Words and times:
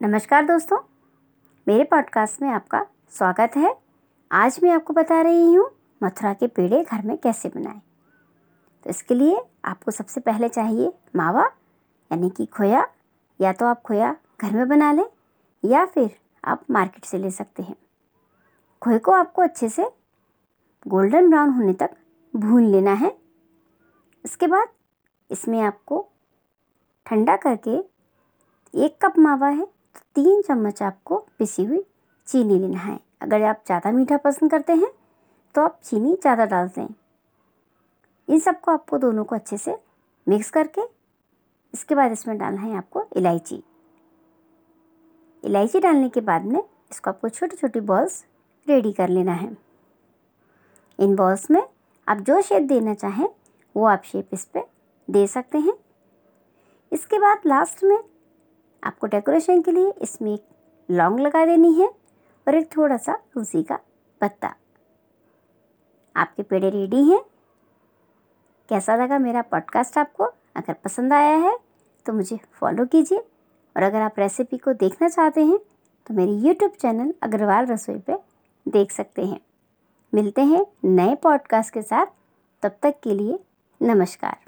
नमस्कार 0.00 0.44
दोस्तों, 0.44 0.78
मेरे 1.66 1.84
पॉडकास्ट 1.84 2.42
में 2.42 2.48
आपका 2.48 2.82
स्वागत 3.10 3.52
है। 3.56 3.72
आज 4.32 4.58
मैं 4.62 4.70
आपको 4.70 4.92
बता 4.92 5.20
रही 5.20 5.54
हूँ 5.54 5.68
मथुरा 6.02 6.32
के 6.34 6.46
पेड़े 6.46 6.82
घर 6.84 7.02
में 7.02 7.16
कैसे 7.18 7.48
बनाएँ। 7.48 7.80
तो 8.84 8.90
इसके 8.90 9.14
लिए 9.14 9.40
आपको 9.64 9.90
सबसे 9.90 10.20
पहले 10.20 10.48
चाहिए 10.48 10.92
मावा, 11.16 11.44
यानी 12.10 12.30
कि 12.30 12.46
खोया। 12.46 12.84
या 13.40 13.52
तो 13.52 13.66
आप 13.66 13.82
खोया 13.82 14.14
घर 14.40 14.50
में 14.50 14.68
बना 14.68 14.92
लें, 14.92 15.04
या 15.64 15.84
फिर 15.86 16.10
आप 16.44 16.64
मार्केट 16.70 17.04
से 17.04 17.18
ले 17.18 17.30
सकते 17.30 17.62
हैं। 17.62 17.76
खोए 18.82 18.98
को 18.98 19.12
आपको 19.12 19.42
अच्छे 19.42 19.68
से 19.68 19.90
गोल्डन 20.86 21.30
ब्राउन 21.30 21.50
होने 21.50 21.72
तक 21.72 21.96
भून 22.36 22.64
लेना 22.64 22.92
है। 22.92 23.16
इसके 24.24 24.46
बाद 24.46 24.68
इसमें 25.30 25.60
आपको 25.60 26.06
ठंडा 27.06 27.36
करके 27.36 27.78
एक 28.74 28.98
कप 29.02 29.18
मावा 29.18 29.48
है 29.48 29.76
तीन 30.16 30.40
चम्मच 30.42 30.82
आपको 30.82 31.16
पिसी 31.38 31.64
हुई 31.64 31.84
चीनी 32.28 32.58
लेना 32.58 32.78
है। 32.78 32.98
अगर 33.22 33.42
आप 33.44 33.62
ज़्यादा 33.66 33.90
मीठा 33.92 34.16
पसंद 34.18 34.50
करते 34.50 34.72
हैं 34.72 34.90
तो 35.54 35.62
आप 35.62 35.78
चीनी 35.84 36.14
ज़्यादा 36.14 36.44
डाल 36.46 36.68
दें। 36.68 36.86
इन 38.28 38.38
सबको 38.38 38.70
आपको 38.72 38.98
दोनों 38.98 39.24
को 39.24 39.34
अच्छे 39.34 39.56
से 39.58 39.76
मिक्स 40.26 40.50
करके 40.50 40.80
इसके 41.74 41.94
बाद 41.94 42.12
इसमें 42.12 42.36
डालना 42.38 42.60
है 42.60 42.76
आपको 42.76 43.04
इलायची। 43.16 43.62
इलायची 45.44 45.80
डालने 45.80 46.08
के 46.08 46.20
बाद 46.22 46.44
में 46.44 46.60
इसको 46.60 47.10
आपको 47.10 47.28
छोटी 47.28 47.56
छोटी 47.56 47.80
बॉल्स 47.82 48.24
रेडी 48.66 48.92
कर 48.92 49.08
लेना 49.08 49.32
है। 49.34 49.56
इन 50.98 51.14
बॉल्स 51.16 51.50
में 51.50 51.62
आप 52.06 52.18
जो 52.18 52.40
शेप 52.42 52.62
देना 52.64 52.94
चाहें, 52.94 53.28
वो 53.74 53.84
आप 53.86 54.02
शेप 54.04 54.28
इस 54.32 54.44
पर 54.46 54.68
दे 55.08 55.26
सकते 55.26 55.58
हैं। 55.58 55.72
इसके 56.92 57.18
बाद 57.18 57.46
लास्ट 57.46 57.84
में 57.84 57.98
आपको 58.84 59.06
डेकोरेशन 59.06 59.62
के 59.62 59.72
लिए 59.72 59.90
इसमें 60.02 60.32
एक 60.34 60.44
लौंग 60.90 61.20
लगा 61.20 61.44
देनी 61.46 61.72
है 61.72 61.86
और 62.48 62.54
एक 62.54 62.76
थोड़ा 62.76 62.96
सा 62.96 63.16
तुलसी 63.34 63.62
का 63.62 63.78
पत्ता। 64.20 64.54
आपके 66.16 66.42
पेड़े 66.42 66.70
रेडी 66.70 67.02
हैं। 67.10 67.20
कैसा 68.68 68.96
लगा 68.96 69.18
मेरा 69.18 69.42
पॉडकास्ट 69.42 69.98
आपको? 69.98 70.24
अगर 70.56 70.72
पसंद 70.74 71.12
आया 71.12 71.36
है 71.36 71.56
तो 72.06 72.12
मुझे 72.12 72.38
फॉलो 72.52 72.86
कीजिए। 72.86 73.18
और 73.76 73.82
अगर 73.82 74.00
आप 74.00 74.14
रेसिपी 74.18 74.58
को 74.58 74.72
देखना 74.72 75.08
चाहते 75.08 75.44
हैं 75.44 75.58
तो 76.06 76.14
मेरे 76.14 76.32
यूट्यूब 76.32 76.72
चैनल 76.72 77.14
अग्रवाल 77.22 77.66
रसोई 77.66 77.98
पे 77.98 78.18
देख 78.68 78.92
सकते 78.92 79.26
हैं। 79.26 79.40
मिलते 80.14 80.42
हैं 80.42 80.64
नए 80.84 81.14
पॉडकास्ट 81.14 81.74
के 81.74 81.82
साथ। 81.82 82.06
तब 82.62 82.76
तक 82.82 82.94
के 83.02 83.14
लिए 83.14 83.38
नमस्कार। 83.82 84.45